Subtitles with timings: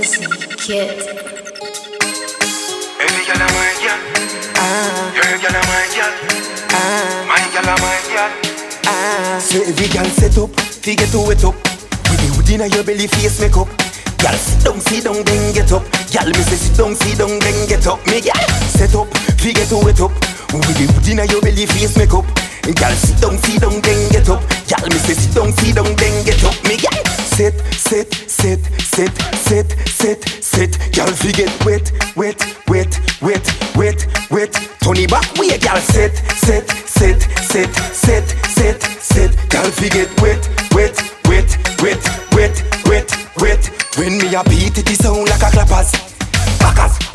[0.00, 0.24] Easy
[0.56, 0.96] Kid.
[2.96, 3.52] Every girl a uh.
[3.52, 3.52] uh.
[3.52, 4.00] my girl.
[5.12, 6.12] Her girl a my girl.
[7.28, 8.32] My girl a my girl.
[9.40, 11.52] So every girl set up, fi get to it up.
[12.08, 13.68] With the hood inna your belly, face make up.
[14.24, 15.84] Girl sit down, sit down, then get up.
[16.08, 18.00] Girl me say sit down, sit down, then get up.
[18.06, 18.40] Me girl
[18.72, 20.16] set up, fi get to it up.
[20.56, 22.24] With the hood inna your belly, face make up.
[22.64, 24.40] Girl sit down, sit down, then get up.
[24.64, 26.49] Girl me say sit down, sit down, then get up.
[27.40, 30.78] Sit, sit, sit, sit, sit, sit, sit.
[30.92, 32.36] Girl fi get wet, wet,
[32.68, 34.54] wet, wet, wet, wet.
[34.98, 39.48] It back, a girl sit, sit, sit, sit, sit, sit, sit.
[39.48, 43.70] Girl fi get wet, wet, wet, wet, wet, wet, wet.
[43.96, 45.92] When me a beat it, it sound like a clappers.
[46.58, 47.09] Backers.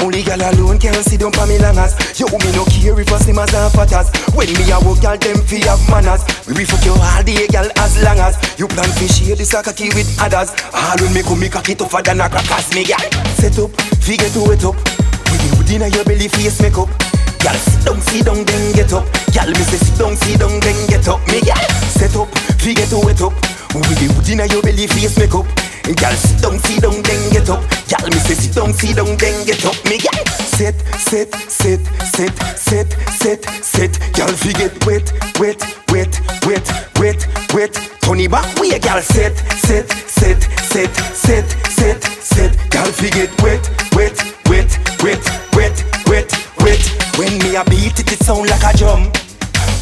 [0.00, 1.98] Only girl alone can sit down for me langers.
[2.14, 4.08] Yo, me no care if a slim as and fatters.
[4.34, 6.22] When me a walk, girl, them fi have manners.
[6.46, 9.62] We fuck you all day, girl, as long as you plan fi share this a
[9.62, 10.54] cocky with others.
[10.72, 13.02] All when me come, me cocky tougher than a crackers, me girl.
[13.36, 14.78] Set up, fi get to it up.
[15.28, 16.88] With the hood inna your belly, face make up.
[17.42, 19.04] Girl, sit down, sit down, then get up.
[19.34, 21.20] Girl, me say sit down, sit down, then get up.
[21.26, 22.30] Me girl, set up,
[22.62, 23.34] fi get to it up.
[23.74, 25.46] With the hood inna your belly, face make up.
[25.84, 27.37] Girl, sit down, sit down, then get.
[28.68, 29.76] Down, sit down, then get up.
[29.84, 33.98] Me girl, sit, sit, sit, sit, sit, sit, sit.
[34.14, 37.74] Girl, fi get wet, wet, wet, wet, wet, wet.
[38.00, 42.70] Turn it back, we a girl sit, sit, sit, sit, sit, sit, sit.
[42.70, 44.16] Girl, fi get wet, wet,
[44.48, 45.24] wet, wet,
[45.54, 46.82] wet, wet, wet.
[47.16, 49.27] When me a beat it, it sound like a drum.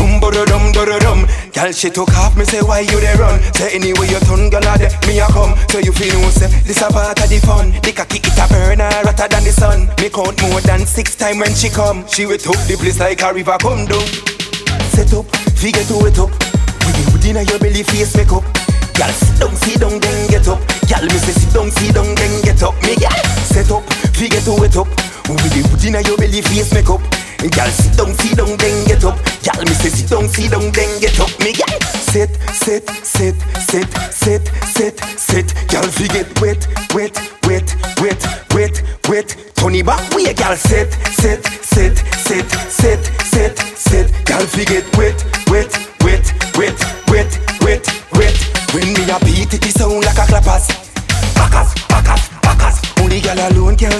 [0.00, 1.20] Dum dum dum dum dum.
[1.52, 3.36] Girl, she took off me say why you dey run?
[3.52, 5.52] Say anyway you turn girl a dey me a come.
[5.68, 7.72] So you feel no say this a part of the fun.
[7.84, 9.92] The cocky it a burn her hotter than the sun.
[10.00, 12.06] Me count more than six time when she come.
[12.08, 14.06] She will took the place like a river come down.
[14.96, 15.28] Set up,
[15.60, 16.30] figure to it up.
[16.88, 18.44] With the hood inna your belly, face make up.
[18.96, 20.60] Girl, sit down, sit down, then get up.
[20.88, 22.74] Girl, me say sit down, sit down, then get up.
[22.82, 23.12] Me girl,
[23.44, 23.84] set up,
[24.16, 24.88] figure to it up.
[25.28, 27.00] With the hood inna your belly, face make up.
[27.40, 28.52] Girl, sit down, sit down,
[32.70, 35.54] sit, sit, sit, sit, sit, sit.
[35.68, 39.36] Girl, fi get wet, wet, wet, wet, wet, wet.
[39.74, 40.56] It back, a girl?
[40.56, 44.24] Sit, sit, sit, sit, sit, sit, sit.
[44.24, 45.72] Girl, fi get wet, wet,
[46.04, 48.36] wet, wet, wet, wet, wet.
[48.72, 50.79] When me a beat it, it sound like a clappers.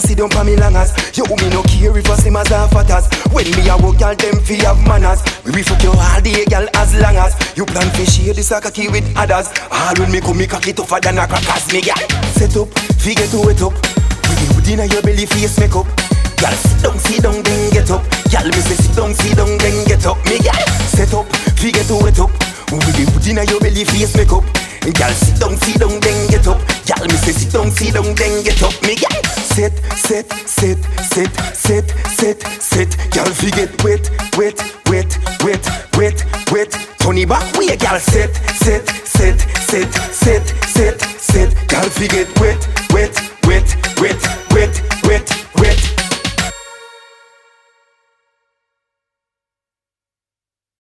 [0.01, 0.93] Can sit down for me langers.
[1.17, 3.07] Yo, me no care if a slim as a fatters.
[3.33, 5.21] When me a walk, girl, them fi have manners.
[5.45, 8.51] We be fuck you all day, girl, as long as you plan fi share this
[8.51, 9.49] a cocky with others.
[9.71, 12.01] All when me come, me cocky tougher than a crackers, me girl.
[12.37, 12.69] Set up,
[13.01, 13.75] fi get it up.
[14.31, 15.87] With the hood inna your belly, face make up.
[16.41, 18.03] Girl, sit down, sit down, then get up.
[18.33, 20.17] Girl, me say sit down, sit down, then get up.
[20.25, 21.27] Me girl, set up,
[21.59, 22.31] fi get it up.
[22.71, 24.45] With the hood inna your belly, face make up.
[24.81, 26.59] Girl, sit down, sit down, then get up.
[26.89, 28.75] Girl, me say sit down, sit down, then get up.
[28.83, 32.97] Me girl, sit, sit, sit, sit, sit, sit, sit.
[33.13, 34.59] Girl, fi get wet, wet,
[34.89, 36.91] wet, wet, wet, wet.
[37.13, 41.69] It back, we a girl sit, sit, sit, sit, sit, sit, sit.
[41.69, 43.13] Girl, fi get wet, wet,
[43.45, 44.21] wet, wet,
[44.53, 44.90] wet,